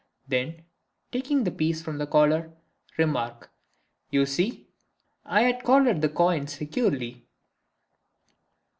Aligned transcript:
Then, 0.27 0.63
taking 1.11 1.43
the 1.43 1.51
piece 1.51 1.83
from 1.83 1.99
the 1.99 2.07
collar, 2.07 2.51
remark: 2.97 3.51
"You 4.09 4.25
see 4.25 4.67
I 5.25 5.43
had 5.43 5.63
collared 5.63 6.01
the 6.01 6.09
coin 6.09 6.47
securely." 6.47 7.27